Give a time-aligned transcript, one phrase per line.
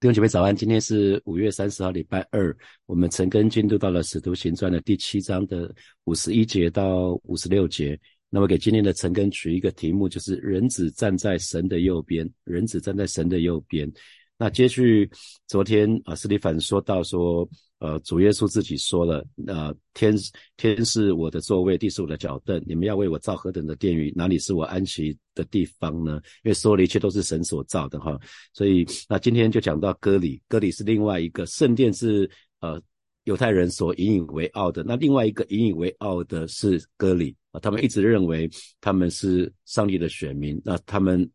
[0.00, 2.56] 弟兄姐妹早安，今天是五月三十号，礼拜二。
[2.86, 5.70] 我们陈根进度到了《使徒行传》的第七章的
[6.04, 8.00] 五十一节到五十六节。
[8.30, 12.26] 那么给今天的陈根取一个题目，就是“人子站在神的右边”。
[12.44, 13.92] 人子站在神的右边。
[14.38, 15.06] 那接续
[15.46, 17.46] 昨天啊，斯蒂凡说到说。
[17.80, 20.14] 呃，主耶稣自己说了，呃，天
[20.58, 24.12] 天是我的座位，地是我的脚凳，你们要为我造何等的殿宇？
[24.14, 26.20] 哪里是我安息的地方呢？
[26.44, 28.20] 因为所有的一切都是神所造的哈，
[28.52, 32.78] 所以那今天就讲到割礼，割礼是另外一个圣殿是呃
[33.24, 38.46] 犹太人所引以为傲的，那另外一个引以为傲的是割礼啊，他们一直认为
[38.82, 41.28] 他们是上帝的选民，那他们。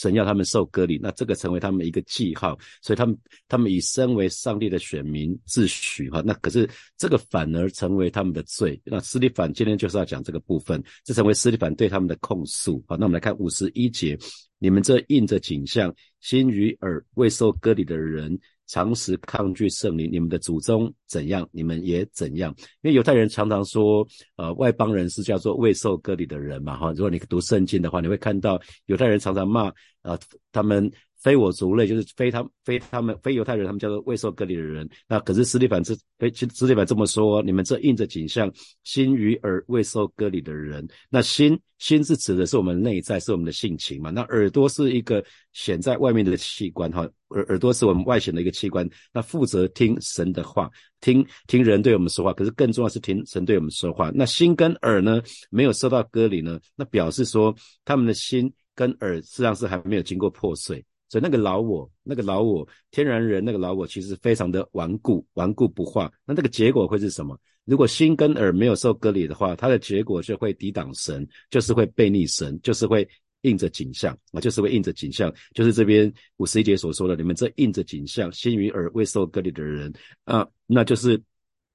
[0.00, 3.14] 神要他们受割礼，那这个成为他们一个记号，所以他们
[3.48, 8.80] 他们以身为上帝的选民自诩哈，那可是这个反而成为他们的罪。
[8.84, 12.82] 那斯利凡今天就是要讲这个部分，这成为斯利凡对他们的控诉。
[12.88, 14.18] 好，那我们来看五十一节，
[14.58, 18.38] 你们这印着景象、心与耳未受割礼的人。
[18.70, 22.54] 常时抗拒圣灵，你们的祖宗怎样，你们也怎样。
[22.82, 26.92] 因为犹太人常常说，呃，外邦人是叫做未受割礼的人嘛，哈。
[26.92, 29.72] 如果你读圣经的话，你会看到犹太人常常骂，
[30.02, 30.18] 呃，
[30.52, 30.90] 他们。
[31.22, 34.88] 非我族类，就是非他非他们非犹太人，他们叫做未受割礼的人。
[35.06, 38.50] 那可是斯蒂凡是非其，斯蒂凡这么说，你们这印着景象，
[38.84, 40.86] 心与耳未受割礼的人。
[41.08, 44.10] 那心心是指的是我们内在，是我们的性情嘛？
[44.10, 52.32] 那耳朵是一个显在外面的器官，哈，耳耳朵是我们外显的一个器官，那负责听神的话，听听人对我们说话。
[52.32, 54.10] 可是更重要是听神对我们说话。
[54.14, 57.54] 那心跟耳呢，没有受到割礼呢，那表示说
[57.84, 60.82] 他们的心跟耳实际上是还没有经过破碎。
[61.10, 66.10] 所以那个老我，那个老我，天然人那个老我，其实非常的顽固，顽固不化。
[66.24, 67.38] 那这个结果会是什么？
[67.64, 73.06] 如果心跟耳没有受隔离的话，它的结果就会抵挡神，就是会背逆神，就是会
[73.42, 79.92] 印着景象啊，就是会印着景象，就是这边五十一节所说的，你们这印着景象，心与耳未受隔离的人
[80.24, 81.20] 啊，那就是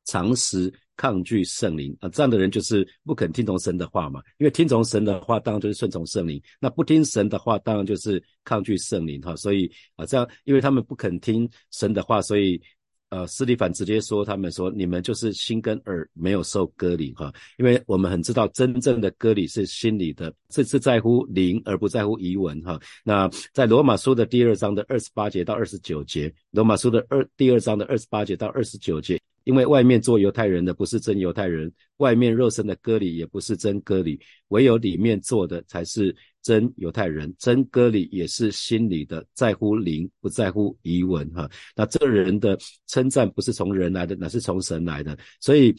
[0.06, 0.74] 常识。
[0.98, 4.22] 抗拒圣灵啊，这样的人就是不肯听从神的话嘛。
[4.38, 9.36] 因为听从神的话，当然就是顺从圣灵；那不听神的话，当然就是抗拒圣灵哈。
[9.36, 12.62] 所以啊，这样，因为他们不肯听神的话，所以
[13.10, 17.32] 呃，斯蒂凡直接说他们说，你们就是心跟耳没有受割礼哈。
[17.58, 22.80] 因为我们很知道，真正的割礼是心里的，这是在乎灵而不在乎遗文哈。
[23.04, 29.22] 那在罗马书的第二章的二十八节到二十九节，罗马书的二第二章的二十八节到二十九节。
[29.46, 34.20] 因为外面做犹太人的不是真犹太人，外面肉身的割礼也不是真割礼，
[34.50, 37.34] 唯有里面做的才是真犹太人。
[37.40, 41.50] 真割礼也是心里的，在乎灵，不在乎遗文哈。
[41.76, 45.18] 那这人的称赞不是从人来的，乃是从神来的。
[45.40, 45.74] 所以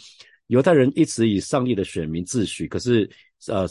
[0.47, 3.11] 犹太人一直以上帝的选民自诩，可是
[3.49, 3.69] 呃，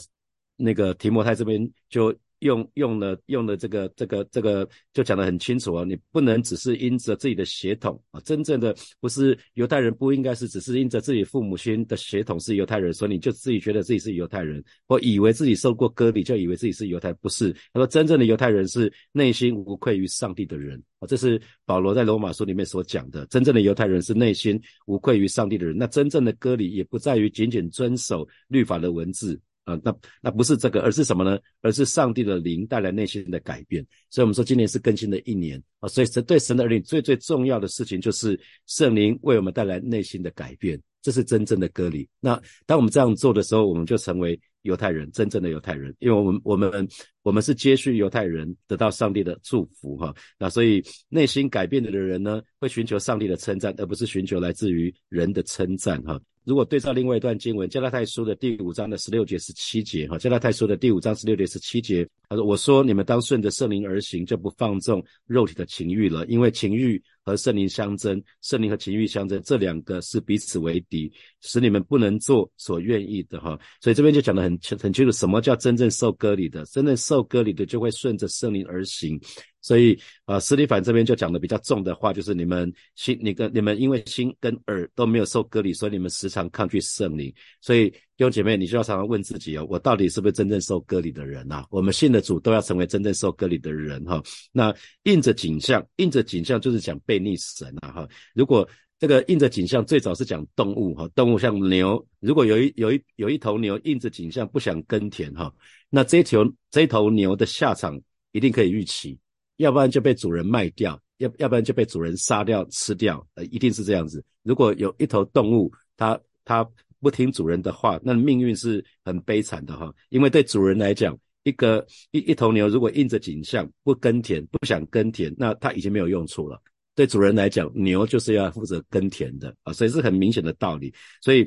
[0.56, 2.16] 那个提摩太这边就。
[2.40, 17.52] 用用了用了这个这个这个就讲得很清楚啊，你不能只是因着自己的血统啊，真正的不是犹太人不应该是只是因着自己父母亲的血统是犹太人，所以你就自己觉得自己是犹太人，或以为自己受过割礼就以为自己是犹太，不是。
[17.72, 25.76] 他说真正的犹太人是内心无愧于上帝的人啊，这是保罗在罗马书里面所讲的，真正的犹太人是内心无愧于上帝的人。
[25.76, 29.40] 那真正的割礼也不在于仅仅遵守律法的文字。
[29.66, 31.36] 啊，那那不是这个，而是什么呢？
[31.60, 33.84] 而是上帝的灵带来内心的改变。
[34.10, 35.88] 所以，我们说今年是更新的一年啊。
[35.88, 42.08] 所以，神对神的儿女最最重要的事情，就是圣灵为我们带来内心的改变，这是真正的割礼。
[42.20, 46.88] 那当我们这样做的时候，我们就成为犹太人，真正的犹太人，因为我们我们
[47.22, 50.14] 我们是接续犹太人得到上帝的祝福哈。
[50.38, 56.20] 那所以内心改变的人呢，会寻求上帝的称赞，而不是寻求来自于人的称赞哈。
[56.46, 76.64] 如果对照另外一段经文，加拉太书的第五章的十六节、十七节，哈，加拉太书的第五章十六节、十七节，他说：“我说你们当顺着圣灵而行，就不放纵肉体的情欲了，因为情欲和圣灵相争，圣灵和情欲相争，这两个是彼此为敌，使你们不能做所愿意的。”哈，所以这边就讲得很清很清楚，什么叫真正受割礼的？
[76.66, 79.20] 真正受割礼的就会顺着圣灵而行。
[79.66, 87.34] 所以，啊，斯蒂凡这边就讲的比较重的话，就是你们心，你跟你们因为心跟耳都没有受割礼，所以你们时常抗拒圣灵。
[87.60, 91.66] 所以弟兄姐妹，你就要常常问自己哦，我到底是不是真正受割礼的人啊？
[91.68, 94.22] 我们信的主都要成为真正受割礼的人哈。
[94.52, 94.72] 那
[95.02, 98.08] 印着景象，印着景象就是讲被逆神啊哈。
[98.34, 98.68] 如果
[99.00, 105.52] 这个印着景象最早是讲动物哈，动物像牛，如果有一有一有一头牛印着景象不想耕田哈，
[105.90, 109.18] 那这头这头牛的下场一定可以预期。
[109.56, 114.22] 要不然就被主人卖掉，要要不然就被主人杀掉吃掉，呃，一定是这样子。
[114.42, 116.68] 如果有一头动物，它它
[117.00, 119.92] 不听主人的话，那命运是很悲惨的哈。
[120.08, 126.60] 因为对主人来讲，一个一一头牛如果应着景象不耕田，不想耕田，那它已经没有用处了。
[126.94, 130.92] 对主人来讲，牛就是要负责耕田的啊，所以是很明显的道理。
[131.20, 131.46] 所以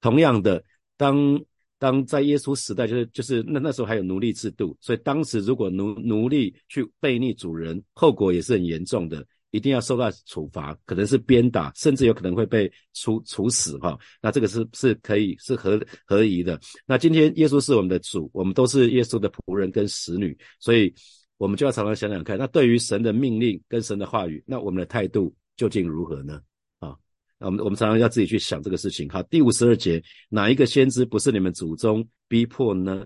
[0.00, 0.62] 同样的，
[0.96, 1.40] 当
[1.80, 9.26] 当在耶稣时代，就是就是那那时候还有奴隶制度，所以当时如果奴奴隶去背逆主人，后果也是很严重的。
[9.52, 13.98] 一定要受到处罚，可能是鞭打，甚至有可能会被处处死哈。
[14.22, 16.56] 那这个是是可以是合合宜的。
[16.86, 20.94] 那今天耶稣是我们的主，我们都是耶稣的仆人跟使女，所以
[21.36, 26.40] 我们就要常常想想看，那对于神的命令跟神的话语，那我们的态度究竟如何呢？
[27.40, 29.08] 我们我们常常要自己去想这个事情。
[29.08, 33.04] 好，第五十二节，哪一个先知不是你们祖宗逼迫呢？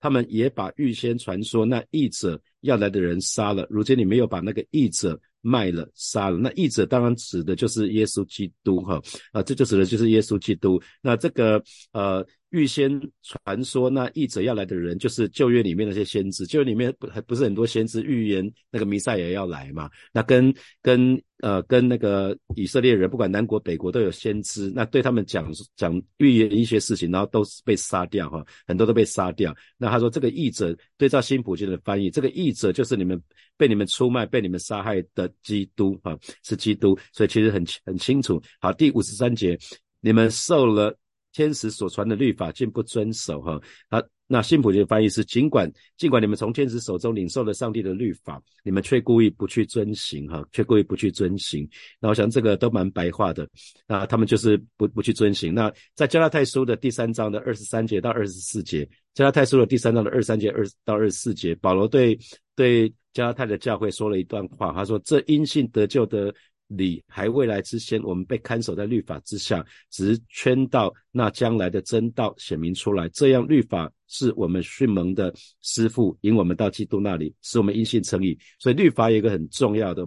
[0.00, 5.18] 他们也把预先传说那译者要来的人杀了，如今你没有把那个译者。
[5.44, 9.00] 卖了杀了，那译者当然指的就是耶稣基督哈
[9.30, 10.82] 啊，这就指的就是耶稣基督。
[11.00, 11.62] 那这个
[11.92, 12.26] 呃。
[12.50, 12.88] 预先
[13.20, 16.46] 传说那译者要来的人，就是旧约里面那些先知。
[16.46, 19.90] 旧约里面不还不是很多先知预言那个弥赛亚要来嘛？
[20.12, 24.70] 那跟跟呃跟那个以色列人，不管南国北国都有先知。
[24.72, 29.52] 那对他们讲讲预言一些事情，然后都是被杀掉哈，很多都被杀掉。
[29.76, 33.20] 那他说这个译者对照新普京的翻译，这个译者就是你们
[33.56, 36.98] 被你们出卖、被你们杀害的基督哈，是基督。
[37.12, 38.42] 所以其实很很清楚。
[38.60, 39.58] 好，第五十三节，
[40.00, 40.96] 你们受了。
[41.36, 43.60] 天使所传的律法竟不遵守，哈，
[43.90, 51.68] 好，那新普的翻译是：尽管尽管你们从天使手中领受了上帝的律法，你们却故意不去遵行，哈，却故意不去遵行。
[51.98, 53.48] 那我想这个都蛮白话的，
[53.88, 55.52] 那他们就是不不去遵行。
[55.52, 62.16] 那在加拉太书的第三章的二十三节到二十四节，加拉太书的第三章的二十三节二到二十四节，保罗对
[62.54, 66.34] 对加拉太的教会说了一段话，他说：这因信得救的。
[66.68, 73.06] 理还未来之先，我们被看守在律法之下，只是圈到那将来的真道显明出来。
[73.10, 78.36] 这样律法是我们训蒙的师傅，引我们到基督那里，使我们因信成义。
[78.58, 80.06] 所以律法有一个很重要的，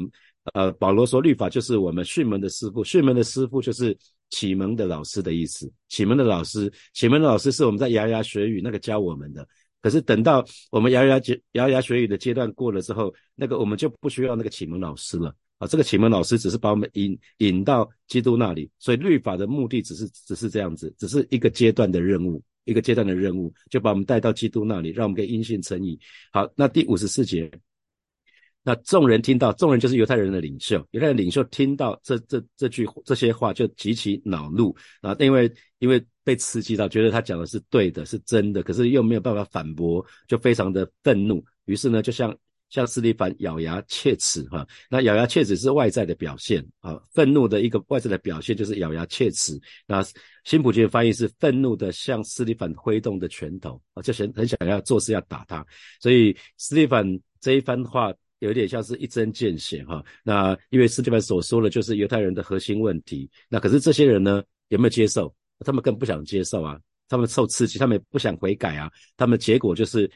[0.55, 3.95] 呃，保罗说律法就是我们训蒙的师傅，训蒙的师傅就是
[4.31, 5.71] 启蒙的老师的意思。
[5.89, 9.47] 启蒙的老师，启蒙的老师是我们在牙牙学语那个教我们的。
[9.87, 15.33] 可是等到我们牙牙学牙牙学语的阶段过了之后，那个我们就不需要那个启蒙老师了。
[15.59, 25.97] 啊，这个启蒙老师只是把我们引引到基督那里，所以律法的目的只是只是这样子，只是一个阶段的任务，一个阶段的任务，就把我们带到基督那里，让我们可以因信称义。
[26.33, 27.49] 好，那第五十四节，
[28.61, 35.49] 那众人听到，众人就是犹太人的领袖，犹太人领袖听到这这这句这些话，就极其恼怒啊，因为
[35.79, 42.35] 因为被刺激到，觉得他讲的是对的，是真的，可是又没有办法反驳，就非常的愤怒，于是呢，就像。
[42.69, 49.57] 像斯蒂凡咬牙切齿哈，那咬牙切齿是外在的表现啊，愤怒的一个外在的表现就是咬牙切齿。
[49.85, 50.05] 那
[50.43, 55.65] 辛普金翻译是愤怒的向斯蒂凡挥动的拳头啊，就很很想要做事要打他。
[56.01, 57.07] 所以斯蒂凡
[57.39, 60.03] 这一番话有点像是一针见血哈。
[60.21, 65.33] 那因为斯蒂凡所说的就是犹太人的核心问题，那可是这些人呢有没有接受？
[65.59, 70.09] 他们更不想接受啊，他们受刺激，他们也不想悔改啊，他们结果就是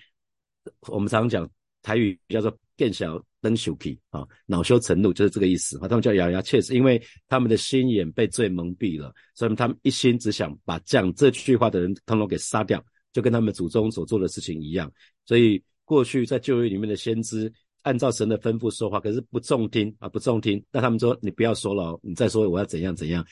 [0.88, 1.52] 我们常常讲。
[1.84, 5.88] 台语叫做“更小登羞气”啊，恼羞成怒就是这个意思啊。
[5.88, 12.80] 他们叫咬牙切齿，因为他们的心眼被罪蒙蔽了，所以他们一心只想把讲这句话的人通通给杀掉，
[13.12, 14.92] 就跟他们祖宗所做的事情一样。
[15.26, 17.52] 所以过去在旧约里面的先知
[17.82, 20.64] 按照神的吩咐说话，可是不中听啊，不中听。
[20.72, 23.26] 那他们说：“你不要说了，你再说我要怎样怎样。”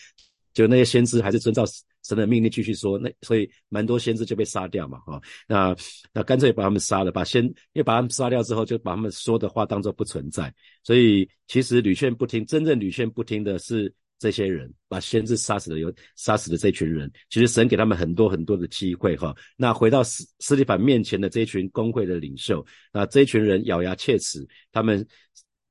[0.56, 1.64] 就那些先知还是遵照。
[2.10, 5.76] 神的命令继续说，那所以蛮多先知就被杀掉嘛，哈，那
[6.12, 10.52] 那干脆把他们杀了，把先因为把他们杀掉之后，就把他们说的话当做不存在。
[10.84, 17.12] 所以其实屡劝不听，真正屡劝不听的是这些人，把先知杀死的有杀死的这群人。
[17.30, 19.36] 其实神给他们很多很多的机会，哈。
[19.56, 25.06] 那回到斯斯蒂凡面前的这一群工会的领袖，那这一群人咬牙切齿，他们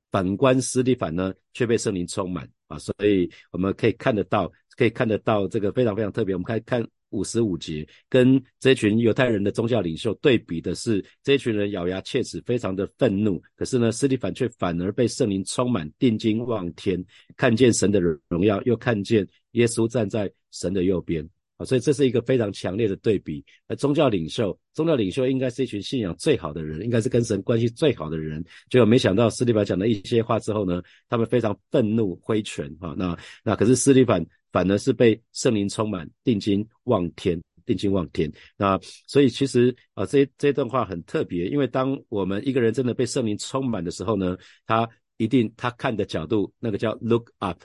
[0.09, 4.49] 反观斯蒂凡呢，却被圣灵充满啊，所以我们可以看得到。
[4.79, 6.33] 可以看得到这个非常非常特别。
[6.33, 13.43] 我们看看五十五节，跟这群犹太人的宗教领袖对比的是，这群人咬牙切齿，非常的愤怒。
[13.57, 17.03] 可是呢，斯蒂凡却反而被圣灵充满，定睛望天，
[17.35, 21.27] 看见神的荣耀，又看见耶稣站在神的右边。
[21.57, 23.43] 啊，所以这是一个非常强烈的对比。
[23.67, 28.41] 那宗教领袖，宗教领袖应该是一群信仰最好的人，应该是跟神关系最好的人。
[28.69, 32.73] 结果没想到斯蒂凡讲了一些话之后呢，他们非常愤怒，挥拳。
[32.79, 34.25] 哈，那那可是斯蒂凡。
[34.51, 38.31] 反而是被圣灵充满，定睛望天，定睛望天。
[38.57, 47.61] 那所以其实啊，这这段话很特别，因为当我们一个人真的被圣灵充满的时候呢，他一定他看的角度，那个叫 look up，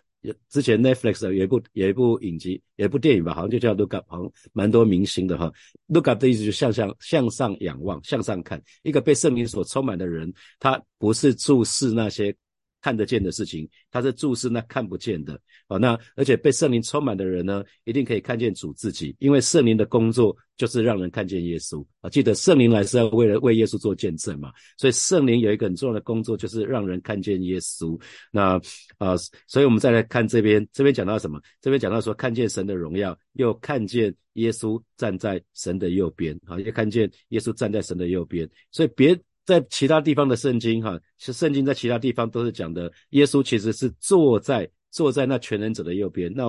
[0.49, 5.53] 之前 Netflix 有一部有一部影集，有一部电影吧，好像就叫 Look Up，好像蛮多明星的哈。
[5.87, 8.63] Look Up 的意思就向上向上仰望，向上看。
[8.83, 12.35] 一个被圣灵所充满的人，他不是注视那些。
[12.85, 15.41] 看得见的事情，他是注视那看不见的。
[15.69, 22.11] 哦，那而且被圣灵充满的人呢，一定可以看见主自己，因为圣灵的工作就是让人看见耶稣啊。
[22.11, 27.99] 记得圣灵来是要为了为耶稣做见证嘛，所以圣灵有一个很重要的工作，就是让人看见耶稣。
[28.31, 28.61] 那
[28.99, 29.17] 啊，
[29.49, 31.41] 所以我们再来看这边，这边讲到什么？
[31.63, 38.47] 这边讲到说，看见神的荣耀，又看见耶稣站在神的右边，好，又看见耶稣站在神的右边。
[38.71, 39.19] 所以别。
[39.45, 46.33] 在其他地方的圣经，哈，是圣经在其他地方都是讲的，耶稣其实是坐在坐在那全能者的右边。
[46.35, 46.45] 那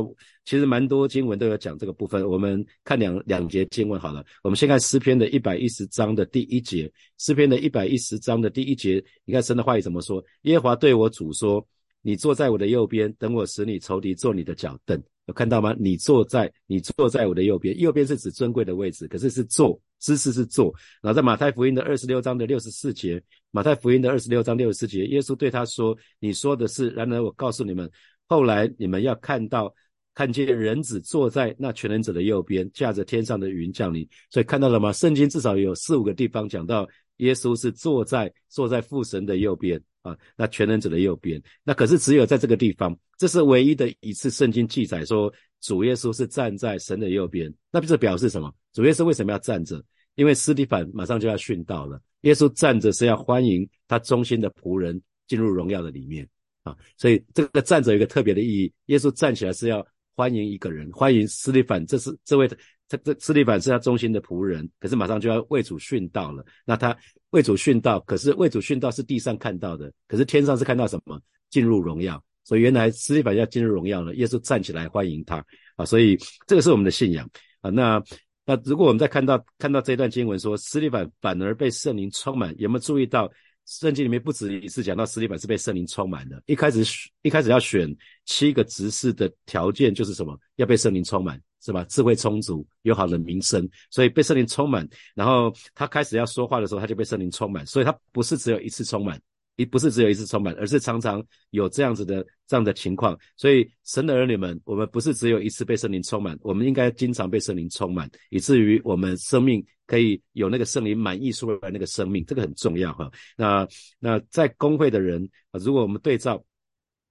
[0.45, 2.25] 其实蛮多经文都有讲这个部分。
[2.25, 4.23] 我们看两两节经文好了。
[4.43, 10.23] 我们先看诗篇的一百一十章的第一节，诗篇的一百一十章的第一节，你看神的话语怎么说？
[10.43, 11.65] 耶和华对我主说
[12.01, 15.75] ：“你坐在我的右边，等我使你仇敌坐你的脚凳。”有看到吗？
[15.79, 20.73] 你坐在你坐在我的右边，右边是指尊贵的位置，可是是坐姿势是坐。
[21.01, 26.89] 然后在马太福音的二十六章的六十四节，马太福音的二十六章六十四节，耶稣对他说：“你说的是。
[26.91, 27.89] 然而我告诉你们，
[28.27, 29.73] 后来你们要看到
[30.13, 34.07] 看见人子坐在那全能者的右边，驾着天上的云降临。
[34.29, 34.93] 所以看到了吗？
[34.93, 48.53] 圣经至少有四五个地方讲到耶稣是坐在坐在父神的右边。”啊，那全能者的右边，那可是只有在这个地方，这是唯一的一次圣经记载说主耶稣是站在神的右边，那不是表示什么？
[48.71, 49.83] 主耶稣为什么要站着？
[50.13, 56.29] 因为斯蒂凡马上就要殉道了，耶稣站着是要欢迎他忠心的仆人进入荣耀的里面
[56.61, 59.85] 啊，所以这个站着有一个特别的意义，耶稣站起来是要
[60.15, 62.47] 欢迎一个人，欢迎斯蒂凡，这是这位。
[62.87, 66.45] 这这斯利凡是他忠心的仆人，可是马上就要为主殉道了。
[66.65, 66.95] 那他
[67.31, 71.19] 为主殉道，可是为主殉道是地上看到的，可是天上是看到什么？
[71.49, 72.23] 进入荣耀。
[72.43, 75.43] 所以原来斯利凡要进入荣耀了，耶稣站起来欢迎他
[75.77, 75.83] 啊！
[75.83, 76.15] 所以
[76.45, 77.27] 这个是我们的信仰
[77.61, 77.71] 啊。
[77.71, 77.99] 那
[78.45, 83.27] 那如果我们再看到看到这段经文说斯利凡反而被圣灵充满，有没有注意到
[83.65, 86.39] 圣经里面不止一次讲到斯利凡是被圣灵充满的？
[86.45, 86.83] 一开始
[87.23, 87.91] 一开始要选
[88.25, 90.39] 七个执事的条件就是什么？
[90.57, 91.41] 要被圣灵充满。
[91.65, 91.83] 是吧？
[91.85, 94.87] 智慧充足，有好的名声，所以被圣灵充满。
[95.15, 97.65] 然后他开始要说话的时候，他就被圣灵充满。
[97.65, 99.19] 所以他不是只有一次充满，
[99.55, 103.17] 一不是只有一次充满，而是常常有这样子的这样的情况。
[103.35, 113.09] 所以神的儿女们，我们不是只有一次被圣灵充满，我们应该经常被圣灵充满，以至于我们生命可以有那个圣灵满意出来那个生命，这个很重要哈。
[113.35, 113.67] 那
[113.97, 116.45] 那在工会的人，如果我们对照。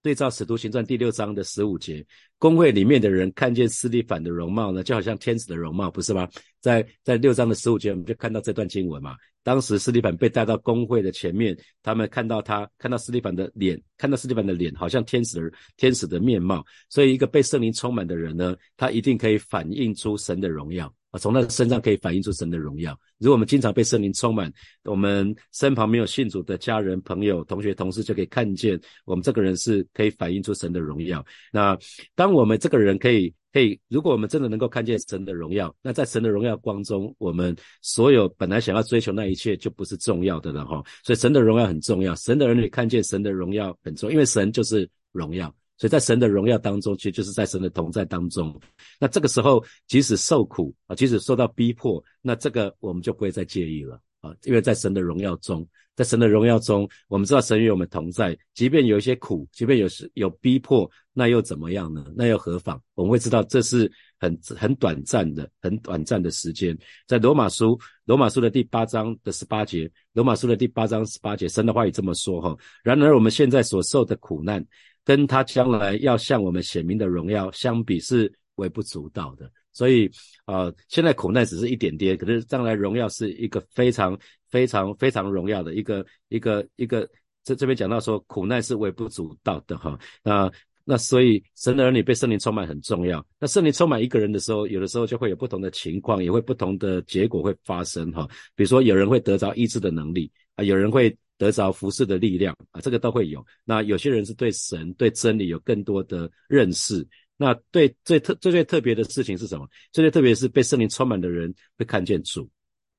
[0.04, 2.04] 对照《使徒行传》第六章的十五节，
[2.36, 6.28] 公会里面的人看见斯利凡的容貌呢，就好像天使的容貌，不是吗？
[6.60, 9.16] 在在六章的十五节，我们就看到这段经文嘛。
[9.42, 16.62] 当时斯利凡被带到公会的前面，他们看到他，看到斯利凡的脸，看到斯利凡的脸，好像天使的天使的面貌。
[16.90, 20.94] 所以，一个被圣灵充满的人呢，他一定可以反映出神的荣耀。
[21.18, 22.98] 从他身上可以反映出神的荣耀。
[23.18, 24.52] 如果我们经常被圣灵充满，
[24.84, 31.24] 我们身旁没有信主的家人、朋友、同学、同事，就可以看见我们这个人是可以反映出神的荣耀。
[31.52, 31.78] 那
[32.14, 40.82] 当我们这个人可以，可以，如果我们真的能够看见神的荣耀，那在神的荣耀光中，我们所有本来想要追求那一切就不是重要的了哈。
[41.04, 45.54] 所以神的荣耀很重要，神的儿女看见神的荣耀很重要，因为神就是荣耀。
[45.76, 48.58] 所以在神的荣耀当中，其实就是在神的同在当中。
[49.00, 55.66] 那这个时候，即使受苦啊，即使受到逼迫，那这个我们就不会再介意了啊，因为在神的荣耀中，
[55.96, 58.38] 在神的荣耀中，我们知道神与我们同在。
[58.54, 62.06] 即便有一些苦，即便有时有逼迫，那又怎么样呢？
[62.16, 62.80] 那又何妨？
[62.94, 63.90] 我们会知道这是
[64.20, 66.76] 很很短暂的、很短暂的时间。
[67.08, 72.56] 在罗马书罗马书的第八章的十八节，罗马书的第八章十八节，神的话语这么说哈。
[72.84, 74.64] 然而我们现在所受的苦难。
[75.04, 80.10] 跟他将来要向我们显明的荣耀相比是微不足道的，所以
[80.44, 84.18] 啊，现在苦难只是一点点，可是将来荣耀是一个非常
[84.48, 87.08] 非常非常荣耀的一个一个一个。
[87.46, 89.98] 这这边讲到说，苦难是微不足道的哈。
[90.22, 90.50] 那
[90.82, 93.22] 那所以神的儿女被圣灵充满很重要。
[93.38, 98.26] 那圣灵充满一个人的时候，有的时候就会有不同的情况，也会不同的结果会发生哈。
[98.54, 101.14] 比如说有人会得着医治的能力啊，有人会。
[101.38, 103.44] 得着服侍的力量啊，这个都会有。
[103.64, 107.06] 那有些人是对神、对真理有更多的认识。
[107.36, 109.68] 那对最特、最最特别的事情是什么？
[109.92, 112.48] 最最特别是被圣灵充满的人会看见主，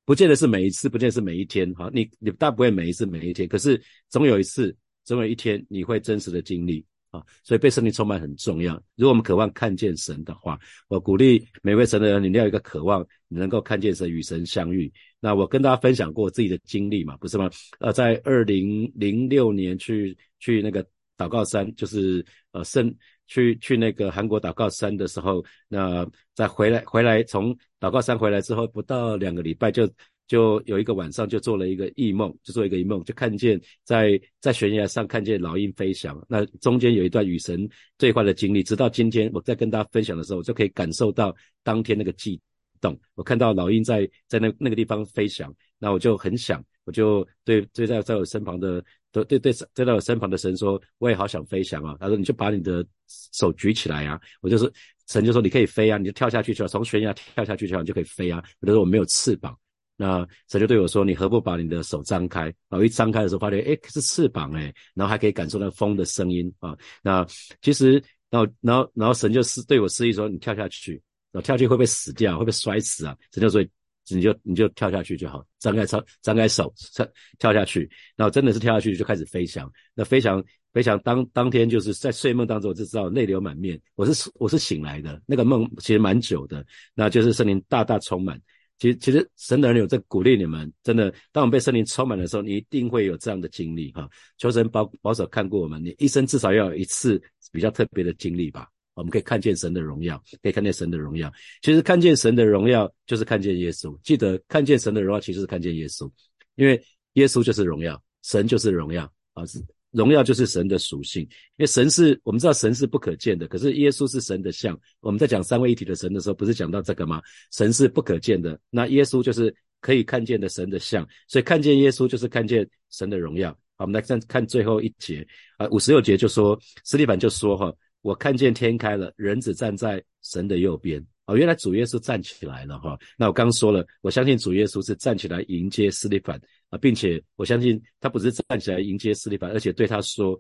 [0.03, 1.73] 不见得是每一次，不见得是每一天。
[1.73, 4.75] 哈，你你大不会每一次、每一天，可是总有一次，
[5.05, 6.85] 总有一天你会真实的经历。
[7.15, 8.74] 啊，所以被圣灵充满很重要。
[8.95, 14.91] 如果我们渴望看见神的话，我鼓励每位神的人，你要有一个渴望，你能够看见神与神相遇。
[15.19, 17.50] 那我跟大家分享过自己的经历嘛，不是吗？
[17.79, 20.86] 呃，在二零零六年去去那个
[21.17, 22.93] 祷告山，就是呃圣
[23.27, 29.89] 去去那个韩国祷告山的时候，那再回来回来从祷告山回来之后，不到两个礼拜就。
[30.27, 36.20] 就有一个晚上，就做了一个异梦，就做一个异梦，就看见在在悬崖上看见老鹰飞翔。
[36.27, 37.67] 那中间有一段与神
[37.98, 42.39] 对话的经历，直到今天我在跟大家分享的时候，我就可以感受到当天那个悸
[42.82, 43.00] 动。
[43.13, 51.96] 我看到老鹰在在那那个地方飞翔，那我就很想，我就对对在在我身旁的，对对对在我身旁的神说，我也好想飞翔啊。
[52.00, 52.84] 他说你就把你的
[53.32, 54.20] 手举起来啊。
[54.41, 54.72] 我就是
[55.08, 58.44] 神就说你可以飞啊，你就跳下去就好，从悬崖跳下去就好，你就可以飞啊。
[58.60, 59.55] 我就说我没有翅膀。
[59.97, 66.75] 那神就对我说：“你何不把你的手张开？”然后一张开的时候，发现哎，是翅膀哎，然后还可以感受到风的声音啊。
[67.01, 67.25] 那
[67.61, 67.93] 其实，
[68.29, 72.33] 然后，然后，然后神就是对我示意说：“你跳下去，然后跳下去会不会死掉？
[72.33, 73.63] 会不会摔死啊？”神就说
[74.09, 77.07] ：“你就你就跳下去就好，张开手，张开手，跳
[77.39, 79.71] 跳下去。”然后真的是跳下去就开始飞翔。
[79.93, 83.79] 那飞翔飞翔当当天就是在睡梦当中，我就知道泪流满面。
[83.95, 88.37] 我是我是醒来的，那个梦其实蛮久的，那就是森林大大充满。
[88.77, 94.10] 其实，其实神的儿女在鼓励你们，真的，当我们被圣灵充满的时候，你一定会有这样的经历哈。
[94.38, 98.67] 求神保保守看过我们，你一生至少要有一次比较特别的经历吧。
[98.94, 101.32] 我们可以看见神的荣耀，可以看见神的荣耀。
[101.62, 103.98] 其实看见神的荣耀就是看见耶稣。
[104.03, 106.10] 记得看见神的荣耀，其实是看见耶稣，
[106.55, 106.82] 因为
[107.13, 109.03] 耶稣就是荣耀，神就是荣耀
[109.34, 109.46] 啊。
[109.46, 109.60] 是
[109.95, 111.29] 荣耀就是神的属性，因
[111.63, 114.77] 为神是我们知道神是不可见的，可是耶稣是神的像。
[114.99, 117.21] 我们在讲三位一体的神的时候，不是讲到这个吗？
[117.53, 123.51] 神是不可见的，那耶稣就是可以看见的神的像，所以看见耶稣就是看见神的荣耀。
[123.77, 125.25] 好，我们来看看最后一节
[125.57, 131.05] 啊，五十六节就说，斯蒂凡就说哈，我看见天开了，人子站在神的右边。
[131.25, 132.98] 哦，原来主耶稣站起来了哈。
[133.17, 136.39] 那我刚说了，我相信主耶稣是站起来迎接斯蒂凡
[136.70, 140.39] 啊，并且我相信他不是站起来迎接斯蒂凡，而且对他说：“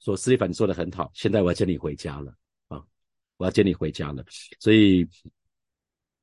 [0.00, 2.34] 说斯蒂凡，你做的很好，现在我要接你回家了
[2.68, 2.82] 啊，
[3.36, 4.24] 我要接你回家了。”
[4.60, 5.06] 所以。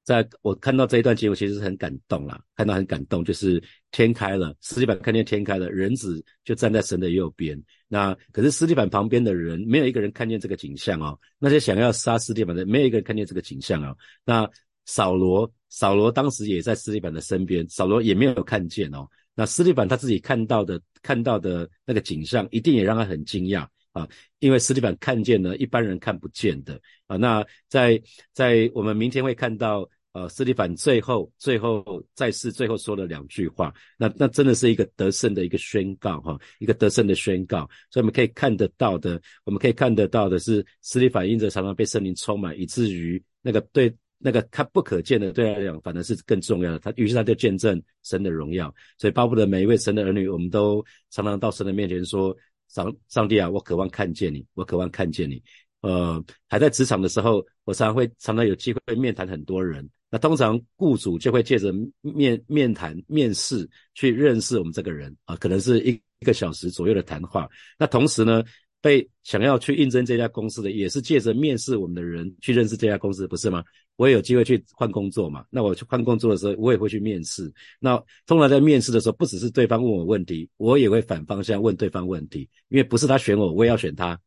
[0.03, 7.55] 在我看到这一段经文，其实是很感动啦，看到很感动，就是天开了，斯蒂凡看见天开了，人子就站在神的右边。
[7.93, 11.19] 那可是斯蒂凡旁边的人，没有一个人看见这个景象哦。
[11.37, 13.93] 那些想要杀斯蒂凡的，没有一个人看见这个景象哦。
[14.23, 14.49] 那
[14.85, 19.05] 扫罗，扫罗当时也在斯蒂凡的身边，扫罗也没有看见哦。
[19.35, 23.67] 那斯蒂凡他自己看到的，看到的那个景象，一定也让他很惊讶。
[23.91, 24.07] 啊，
[24.39, 27.17] 因为斯蒂凡看见了一般人看不见的啊。
[27.17, 37.69] 那在在我们明天会看到，呃，斯蒂凡最后最后在世最后说了两句话，那那真的是一个得胜的一个宣告哈，一个得胜的宣告。
[37.89, 46.79] 所以我们可以看得到的，我们可以看得到的是，斯蒂凡因着常常被圣灵充满，以至于那个对那个他不可见的对他来讲，反而是更重要的。
[46.79, 48.73] 他于是他就见证神的荣耀。
[48.97, 52.35] 所以巴不得每一位神的儿女，我们都常常到神的面前说。
[52.73, 55.43] 上上帝啊，我渴望看见你，我渴望看见你。
[55.81, 59.89] 呃，还在职场的时候，我常常会常常有机会面谈很多人。
[60.11, 67.49] 那通常雇主就会借着面面谈、面试去认识我们这个人啊，可能是一一个小时左右的谈话。
[67.79, 68.43] 那同时呢，
[68.81, 73.63] 被想要去应征这家公司的，也是借着面试我们的人去认识这家公司，不是吗？
[73.95, 75.45] 我也有机会去换工作嘛？
[75.49, 77.51] 那我去换工作的时候，我也会去面试。
[77.79, 77.95] 那
[78.25, 84.19] 通常在面试的时候，不只是对方问我问题，我也会反方向问对方问题，因为不是他选我，我也要选他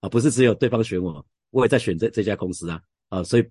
[0.00, 3.44] 啊，不是只有对方选我，我也在选这这家公司啊啊，所以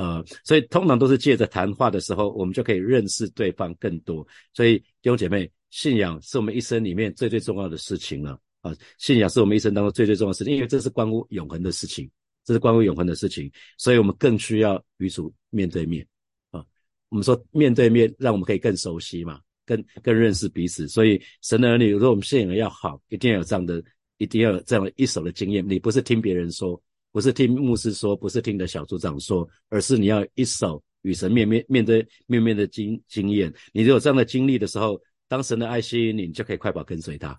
[0.00, 4.26] 呃，所以通常都是借着谈话的时候，我们就可以认识对方更多。
[4.54, 12.10] 所以弟兄姐妹，信仰是我们一生里面最最重要的事情了啊，信仰是我们一生当中最最重要的事情，因为这是关乎永恒的事情。
[12.42, 16.04] 这是关乎永恒的事情，所以我们更需要与主面对面
[16.50, 16.64] 啊。
[17.10, 20.88] 我们说面对面，让我们可以更熟悉嘛，更更认识彼此。
[20.88, 23.80] 所以神的儿女，如果我们信仰要好，一定要有这样的，
[24.16, 25.62] 一定要有这样一手的经验。
[25.68, 33.52] 你不是听别人说，不是听牧师说，不是听的小组长说，而是你要一手与神面面面对面面的经经验。
[33.72, 37.38] 你有这样的经历的时候，当神的爱吸引你，你就可以快跑跟随他。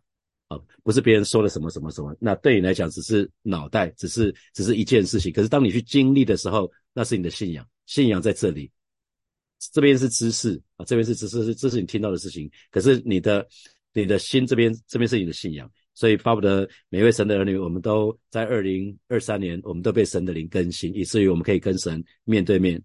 [0.49, 5.31] 啊不是别人说了什么什么什么，那对你来讲只是脑袋，只是只是一件事情。
[5.31, 8.69] 可是当你去经历的时候，那是你的信仰，信仰在这里。
[9.71, 12.51] 这边是知识啊，这边是知识，是这是你听到的事情。
[12.69, 13.47] 可是你的
[13.93, 22.81] 你的心这边这边是你的信仰，所以巴不得每位神的儿女，我们都在二零二三年，我们都被神的灵更新，以至于我们可以跟神面对面。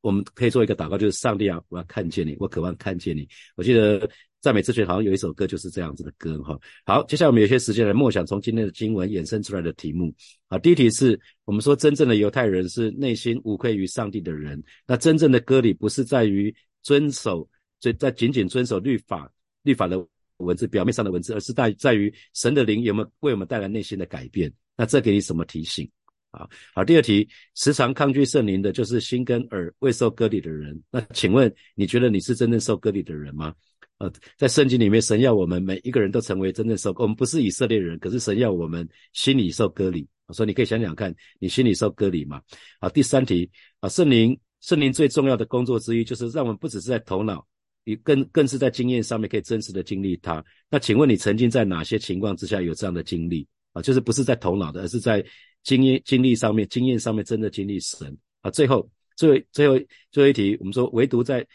[0.00, 3.28] 我们可以做一个祷告，就是上帝啊，我要看见你，我渴望看见你。
[3.56, 4.10] 我记得。
[4.42, 6.58] 赞美之泉好像有一首歌就是这样子的歌哈。
[6.86, 10.10] 好，接下来我们有些时间来默想从今天的经文衍生出来的题目。
[10.48, 14.58] 好，第一题是我们说真正的犹太人是内心无愧于上帝的人。
[14.86, 17.46] 那真正的割礼不是在于遵守，
[17.80, 19.30] 所以在仅仅遵守律法
[19.62, 20.02] 律法的
[20.44, 24.52] 文字，表面上的文字，而是在在于神的灵有没有为我们带来内心的改变。
[24.76, 25.88] 那这给你什么提醒？
[26.30, 30.80] 啊，好，第二题，时常抗拒圣灵的，就是心跟耳未受割礼的人。
[30.90, 33.52] 那请问，你觉得你是真正受割礼的人吗？
[33.98, 40.08] 呃，在圣经里面，神要我们每一个人都成为真正受，我们不是以色列人，可是神要我们心里受割礼。
[40.32, 42.40] 所以你可以想想看，你心里受割礼吗？
[42.80, 43.50] 好，第三题，
[43.80, 47.44] 啊，圣灵，圣灵最重要的工作之一，就是让我们不只是在头脑，
[47.84, 50.44] 你更更是在经验上面可以真实的经历它。
[50.70, 53.46] 那请问你曾经在哪些情况之下有这样的经历？
[53.72, 55.24] 啊，就是不是在头脑的，而是在。
[55.62, 58.50] 经验经历上面，经验上面真的经历神啊！
[58.50, 59.78] 最后，最后最后
[60.10, 61.46] 最后一题，我们说唯独在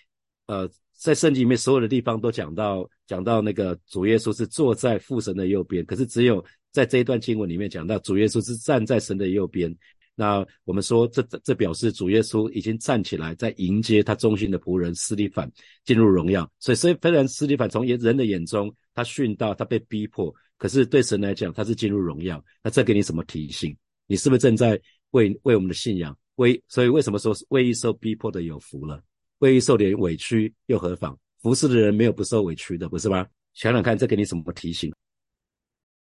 [0.45, 9.75] 呃在圣经里面所有的地方都讲到讲到那个主耶稣是坐在父神的右边，可是只有在这一段经文里面讲到主耶稣是站在神的右边。
[10.15, 15.51] 那我们说这这这表示主耶稣已经站起来，在迎接他忠心的仆人斯利凡
[15.83, 16.49] 进入荣耀。
[16.59, 22.43] 所以虽虽然斯利凡从人的眼中他殉道，他被逼迫，可是对神来讲他是进入荣耀。
[22.63, 23.75] 那这给你什么提醒？
[24.07, 24.79] 你是不是正在
[25.11, 26.63] 为为我们的信仰为？
[26.69, 29.03] 所以为什么说为受逼迫的有福了？
[29.39, 31.17] 为受点委屈又何妨？
[31.41, 33.27] 服侍的人没有不受委屈的，不是吗？
[33.53, 34.93] 想想看，这给你什么提醒？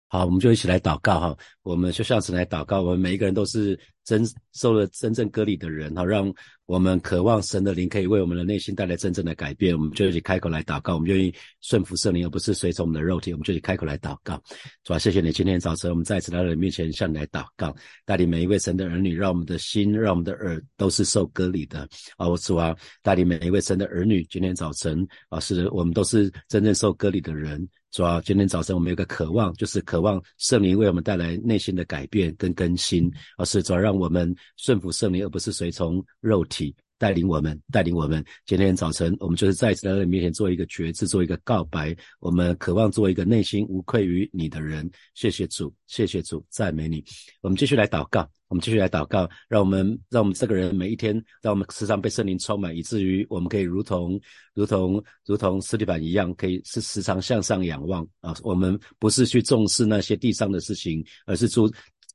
[0.08, 1.38] 好，我们就一起来祷告哈。
[1.62, 3.78] 我们就像是来祷告，我们每一个人都是
[4.10, 6.34] 真受了真正割礼的人哈，让
[6.66, 9.72] 我们渴望神的灵可以为我们的内心带来真正的改变。
[9.72, 13.32] 我们就一起开口来祷告，我们愿意顺服圣灵，而不是随从我们的肉体。
[13.32, 14.42] 我们就一起开口来祷告，
[14.82, 17.72] 主啊，谢谢你今天早晨我们再次来到你面前向你来祷告，
[18.04, 22.28] 带领每一位神的儿女，让我们的心，让我们的耳都是受割礼的啊！
[22.28, 27.64] 我主啊，带领每一位神的儿女，今天早晨啊，是我们都是真正受割礼的人。
[27.92, 38.24] 主要今天早晨我们有个渴望，就是渴望圣灵为我们带来内心的改变跟更新，而是主要让我们顺服圣灵，而不是随从肉体带领我们，带领我们。
[38.46, 41.94] 今天早晨我们就是再次来到你面前做一个决志，做一个告白。
[42.18, 44.90] 我们渴望做一个内心无愧于你的人。
[45.14, 47.04] 谢谢主，谢谢主，赞美你。
[47.42, 48.28] 我们继续来祷告。
[48.48, 54.20] 我们继续来祷告，让我们让我们这个人每一天，让我们时常被圣灵充满，以至于我们可以如同
[54.54, 58.34] 如同如同斯蒂凡一样，可以是时常向上仰望啊。
[58.42, 61.70] 我们不是去重视那些地上的事情，而是注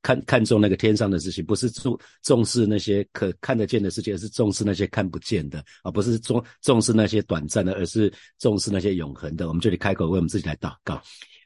[0.06, 5.90] 看看重那个天上的事情；不是注重视那些可看得见的事情，而是重视那些看不见的啊。
[5.90, 9.48] 不是重重视那些短暂的，而是重视那些永恒的。
[9.48, 11.02] 我们这里开口为我们自己来祷告。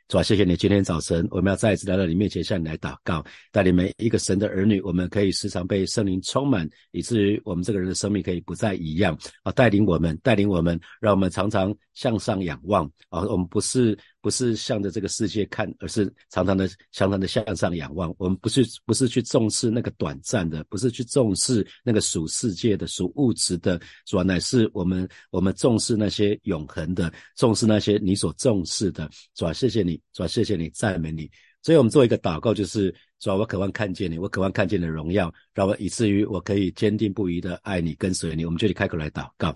[0.09, 0.57] 主啊，谢谢你！
[0.57, 9.51] 今天早晨，我们要再一次来到你面前，向你来祷告，带领每一个神的儿女，我们可以时常被圣灵充满，以至于我们这个人的生命可以不再一样啊！
[9.51, 13.21] 带领我们，带领我们，让我们常常向上仰望啊！
[13.21, 13.97] 我们不是。
[14.21, 18.13] 不是向着这个世界看，而是常常的、常常的向上仰望。
[18.17, 29.09] 我们不是不是去重视那个短暂的，不是去重视那个属世界的、属物质的，主要乃是我们我们重视那些永恒的，重视那些你所重视的。
[29.35, 31.29] 主要谢谢你，主要谢谢你，赞美你。
[31.61, 32.93] 所以我们做一个祷告，就是。
[33.19, 38.45] 主啊，我渴望看见你，我渴望看见你的荣耀，让我以至于我可以坚定不移的爱你，跟随你。
[38.45, 39.53] 我们这里开口来祷告，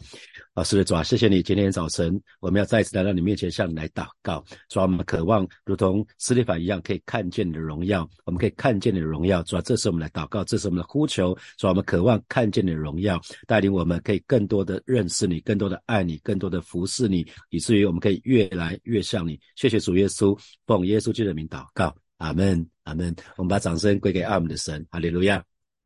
[0.53, 4.43] 啊，是的，主啊，谢谢你，今天早晨我们要再一次来到你面前，向你来祷告。
[4.67, 9.41] 主啊，我们渴望如同斯蒂法一样，可以看见你的荣耀，我们可以看见你的荣耀。
[9.43, 11.33] 主啊，这是我们来祷告，这是我们的呼求。
[11.57, 19.39] 主啊，我们渴望看见你的荣耀，带领我们可以更多的认识你，更多的爱你，更多的服侍你，以至于我们可以越来越像你。
[19.55, 21.95] 谢谢主耶稣，奉耶稣基督的名祷告。
[22.17, 23.15] 阿门，阿门。
[23.37, 25.37] 我们把掌声归给阿姆的神，哈利路亚。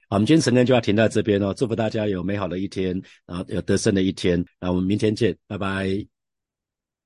[0.10, 1.54] 好，我们今天晨更就要停到这边哦。
[1.54, 4.44] 祝福大家有美好的一天，然后有得胜的一天。
[4.60, 6.17] 那我们明天见，拜拜。